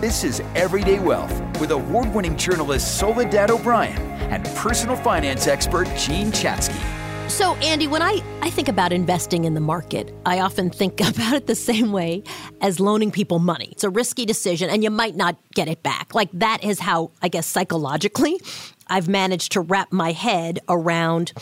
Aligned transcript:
This 0.00 0.24
is 0.24 0.40
Everyday 0.54 0.98
Wealth 0.98 1.32
with 1.58 1.70
award 1.70 2.14
winning 2.14 2.36
journalist 2.36 2.98
Soledad 2.98 3.50
O'Brien 3.50 3.98
and 4.30 4.44
personal 4.56 4.94
finance 4.94 5.46
expert 5.46 5.86
Jean 5.96 6.30
Chatzky. 6.30 6.78
So, 7.28 7.54
Andy, 7.56 7.88
when 7.88 8.02
I, 8.02 8.20
I 8.40 8.50
think 8.50 8.68
about 8.68 8.92
investing 8.92 9.44
in 9.46 9.54
the 9.54 9.60
market, 9.60 10.14
I 10.24 10.40
often 10.40 10.70
think 10.70 11.00
about 11.06 11.34
it 11.34 11.46
the 11.46 11.56
same 11.56 11.92
way 11.92 12.22
as 12.60 12.78
loaning 12.78 13.10
people 13.10 13.40
money. 13.40 13.68
It's 13.72 13.84
a 13.84 13.90
risky 13.90 14.24
decision 14.24 14.70
and 14.70 14.84
you 14.84 14.90
might 14.90 15.16
not 15.16 15.36
get 15.54 15.66
it 15.66 15.82
back. 15.82 16.14
Like, 16.14 16.30
that 16.34 16.62
is 16.62 16.78
how, 16.78 17.10
I 17.20 17.28
guess, 17.28 17.46
psychologically, 17.46 18.40
I've 18.86 19.08
managed 19.08 19.52
to 19.52 19.60
wrap 19.60 19.92
my 19.92 20.12
head 20.12 20.60
around 20.68 21.32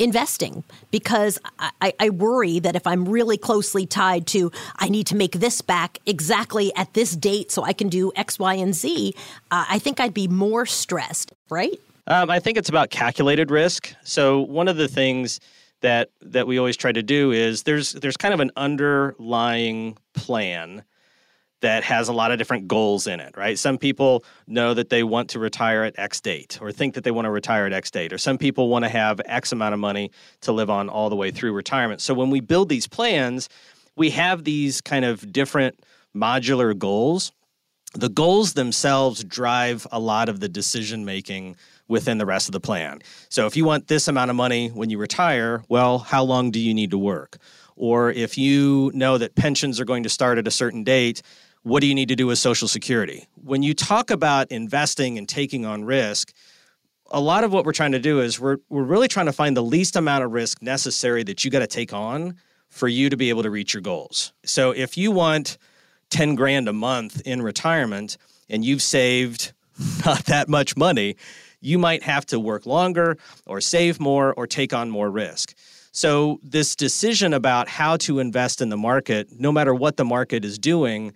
investing 0.00 0.64
because 0.90 1.38
I, 1.80 1.92
I, 2.00 2.08
worry 2.10 2.58
that 2.58 2.74
if 2.74 2.86
I'm 2.86 3.08
really 3.08 3.36
closely 3.36 3.86
tied 3.86 4.26
to, 4.28 4.50
I 4.76 4.88
need 4.88 5.06
to 5.08 5.14
make 5.14 5.32
this 5.32 5.60
back 5.60 5.98
exactly 6.06 6.74
at 6.74 6.94
this 6.94 7.14
date 7.14 7.52
so 7.52 7.62
I 7.62 7.72
can 7.72 7.88
do 7.88 8.10
X, 8.16 8.38
Y, 8.38 8.54
and 8.54 8.74
Z, 8.74 9.14
uh, 9.50 9.66
I 9.68 9.78
think 9.78 10.00
I'd 10.00 10.14
be 10.14 10.26
more 10.26 10.64
stressed, 10.66 11.32
right? 11.50 11.78
Um, 12.06 12.30
I 12.30 12.40
think 12.40 12.58
it's 12.58 12.68
about 12.68 12.90
calculated 12.90 13.50
risk. 13.50 13.94
So 14.02 14.40
one 14.40 14.68
of 14.68 14.76
the 14.76 14.88
things 14.88 15.38
that 15.82 16.10
that 16.20 16.46
we 16.46 16.58
always 16.58 16.76
try 16.76 16.92
to 16.92 17.02
do 17.02 17.30
is 17.30 17.62
there's 17.62 17.92
there's 17.92 18.16
kind 18.16 18.34
of 18.34 18.40
an 18.40 18.50
underlying 18.56 19.96
plan 20.14 20.82
that 21.60 21.84
has 21.84 22.08
a 22.08 22.12
lot 22.12 22.32
of 22.32 22.38
different 22.38 22.68
goals 22.68 23.06
in 23.06 23.20
it, 23.20 23.36
right? 23.36 23.58
Some 23.58 23.76
people 23.76 24.24
know 24.46 24.72
that 24.74 24.88
they 24.88 25.02
want 25.02 25.30
to 25.30 25.38
retire 25.38 25.84
at 25.84 25.98
X 25.98 26.20
date 26.20 26.58
or 26.60 26.72
think 26.72 26.94
that 26.94 27.04
they 27.04 27.10
want 27.10 27.26
to 27.26 27.30
retire 27.30 27.66
at 27.66 27.72
X 27.72 27.90
date, 27.90 28.12
or 28.12 28.18
some 28.18 28.38
people 28.38 28.68
want 28.68 28.84
to 28.84 28.88
have 28.88 29.20
X 29.26 29.52
amount 29.52 29.74
of 29.74 29.80
money 29.80 30.10
to 30.40 30.52
live 30.52 30.70
on 30.70 30.88
all 30.88 31.10
the 31.10 31.16
way 31.16 31.30
through 31.30 31.52
retirement. 31.52 32.00
So 32.00 32.14
when 32.14 32.30
we 32.30 32.40
build 32.40 32.68
these 32.68 32.86
plans, 32.86 33.48
we 33.96 34.10
have 34.10 34.44
these 34.44 34.80
kind 34.80 35.04
of 35.04 35.32
different 35.32 35.78
modular 36.16 36.76
goals. 36.76 37.32
The 37.92 38.08
goals 38.08 38.54
themselves 38.54 39.24
drive 39.24 39.86
a 39.92 39.98
lot 39.98 40.28
of 40.28 40.40
the 40.40 40.48
decision 40.48 41.04
making 41.04 41.56
within 41.88 42.18
the 42.18 42.26
rest 42.26 42.48
of 42.48 42.52
the 42.52 42.60
plan. 42.60 43.00
So 43.28 43.46
if 43.46 43.56
you 43.56 43.64
want 43.64 43.88
this 43.88 44.06
amount 44.06 44.30
of 44.30 44.36
money 44.36 44.68
when 44.68 44.90
you 44.90 44.98
retire, 44.98 45.64
well, 45.68 45.98
how 45.98 46.22
long 46.22 46.52
do 46.52 46.60
you 46.60 46.72
need 46.72 46.92
to 46.92 46.98
work? 46.98 47.38
Or 47.74 48.12
if 48.12 48.38
you 48.38 48.92
know 48.94 49.18
that 49.18 49.34
pensions 49.34 49.80
are 49.80 49.84
going 49.84 50.04
to 50.04 50.08
start 50.08 50.38
at 50.38 50.46
a 50.46 50.50
certain 50.52 50.84
date, 50.84 51.22
what 51.62 51.80
do 51.80 51.86
you 51.86 51.94
need 51.94 52.08
to 52.08 52.16
do 52.16 52.26
with 52.26 52.38
Social 52.38 52.68
Security? 52.68 53.26
When 53.42 53.62
you 53.62 53.74
talk 53.74 54.10
about 54.10 54.50
investing 54.50 55.18
and 55.18 55.28
taking 55.28 55.66
on 55.66 55.84
risk, 55.84 56.32
a 57.10 57.20
lot 57.20 57.44
of 57.44 57.52
what 57.52 57.64
we're 57.64 57.72
trying 57.72 57.92
to 57.92 57.98
do 57.98 58.20
is 58.20 58.40
we're, 58.40 58.58
we're 58.68 58.82
really 58.82 59.08
trying 59.08 59.26
to 59.26 59.32
find 59.32 59.56
the 59.56 59.62
least 59.62 59.96
amount 59.96 60.24
of 60.24 60.32
risk 60.32 60.62
necessary 60.62 61.22
that 61.24 61.44
you 61.44 61.50
got 61.50 61.58
to 61.58 61.66
take 61.66 61.92
on 61.92 62.36
for 62.68 62.88
you 62.88 63.10
to 63.10 63.16
be 63.16 63.28
able 63.28 63.42
to 63.42 63.50
reach 63.50 63.74
your 63.74 63.80
goals. 63.80 64.32
So 64.44 64.70
if 64.70 64.96
you 64.96 65.10
want 65.10 65.58
10 66.10 66.34
grand 66.34 66.68
a 66.68 66.72
month 66.72 67.20
in 67.26 67.42
retirement 67.42 68.16
and 68.48 68.64
you've 68.64 68.82
saved 68.82 69.52
not 70.06 70.24
that 70.26 70.48
much 70.48 70.76
money, 70.76 71.16
you 71.60 71.78
might 71.78 72.02
have 72.02 72.24
to 72.26 72.40
work 72.40 72.64
longer 72.64 73.18
or 73.46 73.60
save 73.60 74.00
more 74.00 74.32
or 74.34 74.46
take 74.46 74.72
on 74.72 74.88
more 74.88 75.10
risk. 75.10 75.54
So, 75.92 76.38
this 76.44 76.76
decision 76.76 77.34
about 77.34 77.68
how 77.68 77.96
to 77.98 78.20
invest 78.20 78.60
in 78.60 78.68
the 78.68 78.76
market, 78.76 79.28
no 79.40 79.50
matter 79.50 79.74
what 79.74 79.96
the 79.96 80.04
market 80.04 80.44
is 80.44 80.56
doing, 80.56 81.12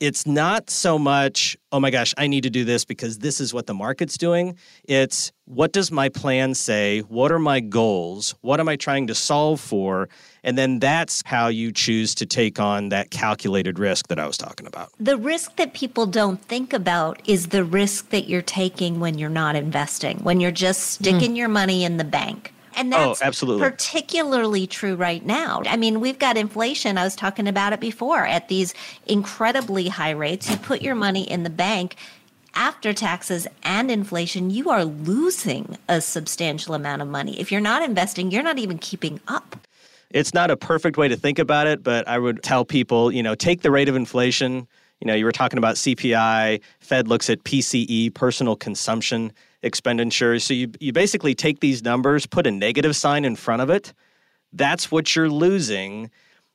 it's 0.00 0.26
not 0.26 0.70
so 0.70 0.98
much, 0.98 1.56
oh 1.72 1.80
my 1.80 1.90
gosh, 1.90 2.14
I 2.16 2.28
need 2.28 2.42
to 2.44 2.50
do 2.50 2.64
this 2.64 2.84
because 2.84 3.18
this 3.18 3.40
is 3.40 3.52
what 3.52 3.66
the 3.66 3.74
market's 3.74 4.16
doing. 4.16 4.56
It's 4.84 5.32
what 5.44 5.72
does 5.72 5.90
my 5.90 6.08
plan 6.08 6.54
say? 6.54 7.00
What 7.00 7.32
are 7.32 7.38
my 7.38 7.60
goals? 7.60 8.34
What 8.42 8.60
am 8.60 8.68
I 8.68 8.76
trying 8.76 9.08
to 9.08 9.14
solve 9.14 9.60
for? 9.60 10.08
And 10.44 10.56
then 10.56 10.78
that's 10.78 11.22
how 11.24 11.48
you 11.48 11.72
choose 11.72 12.14
to 12.16 12.26
take 12.26 12.60
on 12.60 12.90
that 12.90 13.10
calculated 13.10 13.78
risk 13.78 14.08
that 14.08 14.20
I 14.20 14.26
was 14.26 14.36
talking 14.36 14.66
about. 14.66 14.90
The 15.00 15.16
risk 15.16 15.56
that 15.56 15.74
people 15.74 16.06
don't 16.06 16.40
think 16.42 16.72
about 16.72 17.20
is 17.26 17.48
the 17.48 17.64
risk 17.64 18.10
that 18.10 18.28
you're 18.28 18.42
taking 18.42 19.00
when 19.00 19.18
you're 19.18 19.30
not 19.30 19.56
investing, 19.56 20.18
when 20.18 20.38
you're 20.38 20.50
just 20.50 20.92
sticking 20.92 21.32
mm. 21.32 21.38
your 21.38 21.48
money 21.48 21.82
in 21.84 21.96
the 21.96 22.04
bank. 22.04 22.52
And 22.78 22.94
oh, 22.94 23.08
that's 23.08 23.22
oh, 23.22 23.26
absolutely. 23.26 23.68
particularly 23.68 24.66
true 24.66 24.94
right 24.94 25.24
now. 25.24 25.62
I 25.66 25.76
mean, 25.76 26.00
we've 26.00 26.18
got 26.18 26.36
inflation. 26.36 26.96
I 26.96 27.04
was 27.04 27.16
talking 27.16 27.48
about 27.48 27.72
it 27.72 27.80
before 27.80 28.24
at 28.24 28.48
these 28.48 28.72
incredibly 29.06 29.88
high 29.88 30.12
rates. 30.12 30.48
You 30.48 30.56
put 30.56 30.80
your 30.80 30.94
money 30.94 31.28
in 31.28 31.42
the 31.42 31.50
bank 31.50 31.96
after 32.54 32.92
taxes 32.92 33.46
and 33.62 33.88
inflation, 33.88 34.50
you 34.50 34.68
are 34.68 34.84
losing 34.84 35.78
a 35.88 36.00
substantial 36.00 36.74
amount 36.74 37.00
of 37.00 37.08
money. 37.08 37.38
If 37.38 37.52
you're 37.52 37.60
not 37.60 37.82
investing, 37.82 38.32
you're 38.32 38.42
not 38.42 38.58
even 38.58 38.78
keeping 38.78 39.20
up. 39.28 39.56
It's 40.10 40.34
not 40.34 40.50
a 40.50 40.56
perfect 40.56 40.96
way 40.96 41.06
to 41.06 41.16
think 41.16 41.38
about 41.38 41.66
it, 41.68 41.84
but 41.84 42.08
I 42.08 42.18
would 42.18 42.42
tell 42.42 42.64
people, 42.64 43.12
you 43.12 43.22
know, 43.22 43.34
take 43.34 43.62
the 43.62 43.70
rate 43.70 43.88
of 43.88 43.94
inflation. 43.94 44.66
You 45.00 45.06
know, 45.06 45.14
you 45.14 45.24
were 45.24 45.32
talking 45.32 45.58
about 45.58 45.76
CPI, 45.76 46.60
Fed 46.80 47.06
looks 47.06 47.30
at 47.30 47.44
PCE, 47.44 48.12
personal 48.14 48.56
consumption 48.56 49.32
expenditures. 49.62 50.44
So 50.44 50.54
you, 50.54 50.70
you 50.80 50.92
basically 50.92 51.34
take 51.34 51.60
these 51.60 51.82
numbers, 51.82 52.26
put 52.26 52.46
a 52.46 52.50
negative 52.50 52.94
sign 52.96 53.24
in 53.24 53.36
front 53.36 53.62
of 53.62 53.70
it. 53.70 53.92
That's 54.52 54.90
what 54.90 55.14
you're 55.14 55.30
losing 55.30 56.10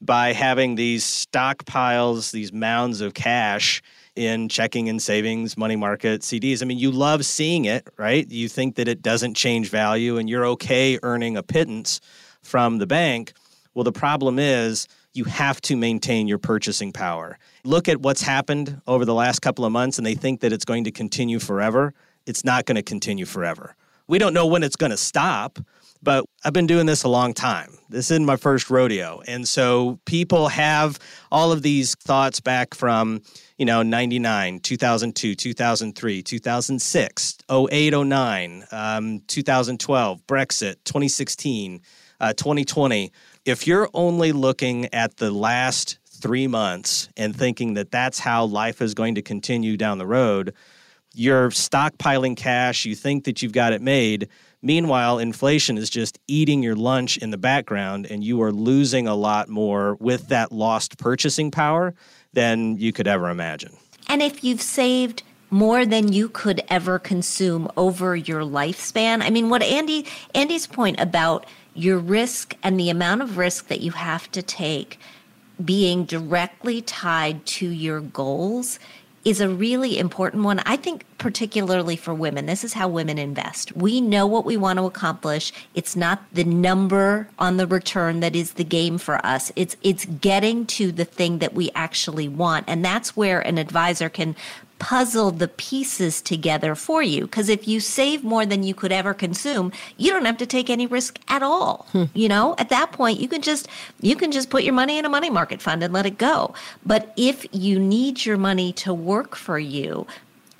by 0.00 0.32
having 0.32 0.74
these 0.74 1.04
stockpiles, 1.04 2.30
these 2.30 2.52
mounds 2.52 3.00
of 3.00 3.14
cash 3.14 3.82
in 4.14 4.48
checking 4.48 4.88
and 4.88 5.00
savings, 5.00 5.56
money 5.56 5.76
market, 5.76 6.22
CDs. 6.22 6.62
I 6.62 6.66
mean, 6.66 6.78
you 6.78 6.90
love 6.90 7.24
seeing 7.24 7.64
it, 7.64 7.88
right? 7.96 8.28
You 8.28 8.48
think 8.48 8.76
that 8.76 8.88
it 8.88 9.02
doesn't 9.02 9.34
change 9.34 9.70
value 9.70 10.18
and 10.18 10.28
you're 10.28 10.46
okay 10.46 10.98
earning 11.02 11.36
a 11.36 11.42
pittance 11.42 12.00
from 12.42 12.78
the 12.78 12.86
bank. 12.86 13.32
Well, 13.74 13.84
the 13.84 13.92
problem 13.92 14.38
is 14.38 14.88
you 15.14 15.24
have 15.24 15.60
to 15.62 15.76
maintain 15.76 16.28
your 16.28 16.38
purchasing 16.38 16.92
power. 16.92 17.38
Look 17.64 17.88
at 17.88 18.00
what's 18.00 18.22
happened 18.22 18.80
over 18.86 19.04
the 19.04 19.14
last 19.14 19.40
couple 19.40 19.64
of 19.64 19.72
months 19.72 19.98
and 19.98 20.06
they 20.06 20.14
think 20.14 20.40
that 20.40 20.52
it's 20.52 20.64
going 20.64 20.84
to 20.84 20.90
continue 20.90 21.38
forever 21.38 21.94
it's 22.28 22.44
not 22.44 22.66
going 22.66 22.76
to 22.76 22.82
continue 22.82 23.24
forever. 23.24 23.74
We 24.06 24.18
don't 24.18 24.34
know 24.34 24.46
when 24.46 24.62
it's 24.62 24.76
going 24.76 24.90
to 24.90 24.96
stop, 24.96 25.58
but 26.02 26.24
I've 26.44 26.52
been 26.52 26.66
doing 26.66 26.86
this 26.86 27.02
a 27.02 27.08
long 27.08 27.34
time. 27.34 27.78
This 27.88 28.10
isn't 28.10 28.24
my 28.24 28.36
first 28.36 28.70
rodeo. 28.70 29.20
And 29.26 29.48
so 29.48 29.98
people 30.04 30.48
have 30.48 30.98
all 31.32 31.50
of 31.52 31.62
these 31.62 31.94
thoughts 31.96 32.38
back 32.38 32.74
from, 32.74 33.22
you 33.56 33.64
know, 33.64 33.82
99, 33.82 34.60
2002, 34.60 35.34
2003, 35.34 36.22
2006, 36.22 37.38
08, 37.50 37.94
09, 37.94 38.64
um, 38.70 39.20
2012, 39.26 40.26
Brexit, 40.26 40.76
2016, 40.84 41.80
uh, 42.20 42.32
2020. 42.34 43.10
If 43.44 43.66
you're 43.66 43.88
only 43.94 44.32
looking 44.32 44.92
at 44.94 45.16
the 45.16 45.30
last 45.30 45.98
three 46.06 46.46
months 46.46 47.08
and 47.16 47.34
thinking 47.34 47.74
that 47.74 47.90
that's 47.90 48.18
how 48.18 48.44
life 48.44 48.82
is 48.82 48.94
going 48.94 49.14
to 49.14 49.22
continue 49.22 49.76
down 49.76 49.98
the 49.98 50.06
road, 50.06 50.54
you're 51.14 51.50
stockpiling 51.50 52.36
cash, 52.36 52.84
you 52.84 52.94
think 52.94 53.24
that 53.24 53.42
you've 53.42 53.52
got 53.52 53.72
it 53.72 53.82
made. 53.82 54.28
Meanwhile, 54.62 55.18
inflation 55.18 55.78
is 55.78 55.88
just 55.88 56.18
eating 56.26 56.62
your 56.62 56.74
lunch 56.74 57.16
in 57.16 57.30
the 57.30 57.38
background, 57.38 58.06
and 58.06 58.24
you 58.24 58.42
are 58.42 58.52
losing 58.52 59.06
a 59.06 59.14
lot 59.14 59.48
more 59.48 59.94
with 59.96 60.28
that 60.28 60.52
lost 60.52 60.98
purchasing 60.98 61.50
power 61.50 61.94
than 62.32 62.76
you 62.76 62.92
could 62.92 63.06
ever 63.06 63.30
imagine. 63.30 63.76
And 64.08 64.22
if 64.22 64.42
you've 64.42 64.62
saved 64.62 65.22
more 65.50 65.86
than 65.86 66.12
you 66.12 66.28
could 66.28 66.62
ever 66.68 66.98
consume 66.98 67.70
over 67.76 68.16
your 68.16 68.42
lifespan, 68.42 69.22
I 69.22 69.30
mean, 69.30 69.48
what 69.48 69.62
Andy 69.62 70.06
Andy's 70.34 70.66
point 70.66 71.00
about 71.00 71.46
your 71.74 71.98
risk 71.98 72.56
and 72.62 72.78
the 72.78 72.90
amount 72.90 73.22
of 73.22 73.38
risk 73.38 73.68
that 73.68 73.80
you 73.80 73.92
have 73.92 74.30
to 74.32 74.42
take 74.42 74.98
being 75.64 76.04
directly 76.04 76.82
tied 76.82 77.44
to 77.46 77.68
your 77.68 78.00
goals 78.00 78.78
is 79.24 79.40
a 79.40 79.48
really 79.48 79.98
important 79.98 80.44
one. 80.44 80.60
I 80.60 80.76
think, 80.76 81.04
particularly 81.18 81.96
for 81.96 82.14
women, 82.14 82.46
this 82.46 82.64
is 82.64 82.74
how 82.74 82.88
women 82.88 83.18
invest. 83.18 83.76
We 83.76 84.00
know 84.00 84.26
what 84.26 84.44
we 84.44 84.56
want 84.56 84.78
to 84.78 84.86
accomplish. 84.86 85.52
It's 85.74 85.96
not 85.96 86.22
the 86.32 86.44
number 86.44 87.28
on 87.38 87.56
the 87.56 87.66
return 87.66 88.20
that 88.20 88.36
is 88.36 88.52
the 88.52 88.64
game 88.64 88.98
for 88.98 89.24
us. 89.26 89.52
It's 89.56 89.76
it's 89.82 90.04
getting 90.04 90.66
to 90.66 90.92
the 90.92 91.04
thing 91.04 91.38
that 91.38 91.54
we 91.54 91.70
actually 91.74 92.28
want, 92.28 92.64
and 92.68 92.84
that's 92.84 93.16
where 93.16 93.40
an 93.40 93.58
advisor 93.58 94.08
can 94.08 94.36
puzzle 94.78 95.30
the 95.30 95.48
pieces 95.48 96.22
together 96.22 96.74
for 96.74 97.02
you. 97.02 97.22
Because 97.22 97.48
if 97.48 97.66
you 97.66 97.80
save 97.80 98.24
more 98.24 98.46
than 98.46 98.62
you 98.62 98.74
could 98.74 98.92
ever 98.92 99.14
consume, 99.14 99.72
you 99.96 100.10
don't 100.10 100.24
have 100.24 100.38
to 100.38 100.46
take 100.46 100.70
any 100.70 100.86
risk 100.86 101.18
at 101.28 101.42
all. 101.42 101.86
Hmm. 101.92 102.04
You 102.14 102.28
know, 102.28 102.54
at 102.58 102.68
that 102.70 102.92
point, 102.92 103.20
you 103.20 103.28
can 103.28 103.42
just 103.42 103.68
you 104.00 104.16
can 104.16 104.32
just 104.32 104.50
put 104.50 104.64
your 104.64 104.74
money 104.74 104.98
in 104.98 105.04
a 105.04 105.08
money 105.08 105.30
market 105.30 105.60
fund 105.60 105.82
and 105.82 105.92
let 105.92 106.06
it 106.06 106.18
go. 106.18 106.54
But 106.84 107.12
if 107.16 107.46
you 107.52 107.78
need 107.78 108.24
your 108.24 108.36
money 108.36 108.72
to 108.74 108.94
work 108.94 109.36
for 109.36 109.58
you, 109.58 110.06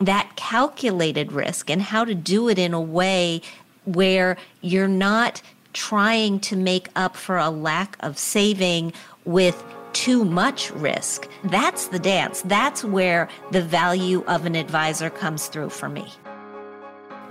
that 0.01 0.37
calculated 0.37 1.33
risk 1.33 1.71
and 1.71 1.83
how 1.83 2.05
to 2.05 2.15
do 2.15 2.49
it 2.49 2.59
in 2.59 2.73
a 2.73 2.81
way 2.81 3.43
where 3.85 4.37
you're 4.61 4.89
not 4.89 5.43
trying 5.73 6.41
to 6.41 6.57
make 6.57 6.89
up 6.97 7.17
for 7.17 7.37
a 7.37 7.51
lack 7.51 7.97
of 8.01 8.19
saving 8.19 8.93
with 9.25 9.63
too 9.99 10.25
much 10.25 10.71
risk. 10.71 11.29
That's 11.43 11.89
the 11.89 11.99
dance. 11.99 12.43
That's 12.43 12.85
where 12.85 13.29
the 13.51 13.61
value 13.61 14.23
of 14.29 14.47
an 14.47 14.55
advisor 14.55 15.11
comes 15.11 15.49
through 15.49 15.71
for 15.71 15.89
me. 15.89 16.07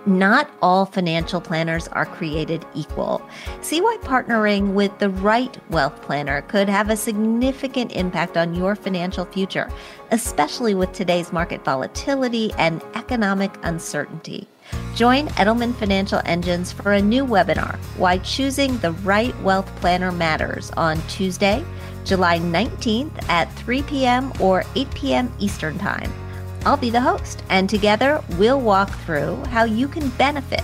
Not 0.06 0.52
all 0.62 0.86
financial 0.86 1.40
planners 1.40 1.88
are 1.90 2.06
created 2.06 2.66
equal. 2.76 3.22
See 3.62 3.80
why 3.80 3.98
partnering 4.02 4.74
with 4.74 5.00
the 5.00 5.10
right 5.10 5.58
wealth 5.72 6.02
planner 6.02 6.42
could 6.42 6.68
have 6.68 6.90
a 6.90 6.98
significant 6.98 7.94
impact 7.94 8.36
on 8.36 8.54
your 8.54 8.76
financial 8.76 9.24
future, 9.24 9.72
especially 10.12 10.76
with 10.76 10.92
today's 10.92 11.32
market 11.32 11.64
volatility 11.64 12.52
and 12.58 12.84
economic 12.96 13.52
uncertainty. 13.64 14.46
Join 14.96 15.28
Edelman 15.30 15.76
Financial 15.76 16.22
Engines 16.26 16.72
for 16.72 16.94
a 16.94 17.02
new 17.02 17.26
webinar, 17.26 17.76
Why 17.98 18.18
Choosing 18.18 18.78
the 18.80 18.94
Right 18.94 19.40
Wealth 19.42 19.68
Planner 19.76 20.12
Matters, 20.12 20.72
on 20.78 21.02
Tuesday, 21.08 21.64
July 22.04 22.40
19th 22.40 23.30
at 23.30 23.54
3 23.54 23.84
p.m. 23.84 24.34
or 24.40 24.64
8 24.76 24.90
p.m. 24.96 25.32
Eastern 25.40 25.78
Time. 25.78 26.12
I'll 26.66 26.78
be 26.78 26.90
the 26.90 27.02
host, 27.02 27.44
and 27.50 27.70
together 27.70 28.24
we'll 28.38 28.60
walk 28.60 28.90
through 29.06 29.44
how 29.46 29.66
you 29.66 29.88
can 29.88 30.10
benefit 30.12 30.64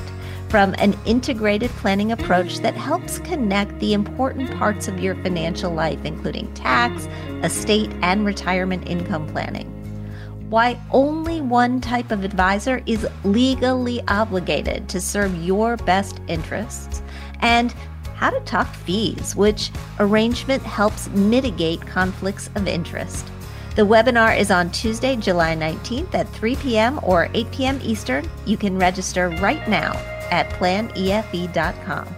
from 0.50 0.76
an 0.78 0.96
integrated 1.06 1.72
planning 1.72 2.12
approach 2.12 2.60
that 2.60 2.76
helps 2.76 3.20
connect 3.20 3.80
the 3.80 3.94
important 3.94 4.52
parts 4.58 4.88
of 4.88 5.00
your 5.00 5.16
financial 5.24 5.72
life, 5.72 6.04
including 6.06 6.54
tax, 6.54 7.08
estate, 7.44 7.92
and 8.02 8.26
retirement 8.26 8.88
income 8.88 9.28
planning. 9.28 9.83
Why 10.54 10.80
only 10.92 11.42
one 11.42 11.82
type 11.82 12.12
of 12.12 12.24
advisor 12.24 12.84
is 12.86 13.08
legally 13.24 14.04
obligated 14.08 14.88
to 14.90 15.02
serve 15.02 15.44
your 15.44 15.78
best 15.78 16.22
interests, 16.28 17.02
and 17.40 17.72
how 18.14 18.30
to 18.30 18.40
talk 18.42 18.68
fees, 18.68 19.36
which 19.36 19.72
arrangement 19.98 20.62
helps 20.62 21.10
mitigate 21.10 21.82
conflicts 21.82 22.52
of 22.54 22.68
interest. 22.68 23.32
The 23.76 23.82
webinar 23.82 24.38
is 24.38 24.52
on 24.52 24.70
Tuesday, 24.70 25.16
July 25.16 25.56
19th 25.56 26.14
at 26.14 26.30
3 26.30 26.56
p.m. 26.58 27.00
or 27.02 27.32
8 27.34 27.50
p.m. 27.50 27.80
Eastern. 27.82 28.30
You 28.46 28.56
can 28.56 28.78
register 28.78 29.30
right 29.30 29.68
now 29.68 29.94
at 30.30 30.52
planefe.com. 30.52 32.16